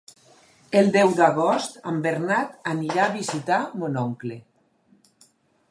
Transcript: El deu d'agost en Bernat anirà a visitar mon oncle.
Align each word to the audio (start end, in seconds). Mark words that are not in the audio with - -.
El 0.79 0.87
deu 0.95 1.11
d'agost 1.19 1.77
en 1.91 1.99
Bernat 2.07 2.57
anirà 2.73 3.05
a 3.05 3.13
visitar 3.19 3.61
mon 3.83 4.03
oncle. 4.07 4.41